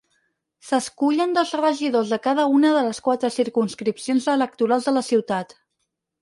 S'escullen 0.67 1.35
dos 1.35 1.51
regidors 1.59 2.13
de 2.13 2.19
cada 2.23 2.45
una 2.53 2.71
de 2.77 2.81
les 2.87 3.01
quatre 3.09 3.31
circumscripcions 3.37 4.27
electorals 4.37 4.89
de 4.91 4.95
la 4.97 5.07
ciutat. 5.11 5.55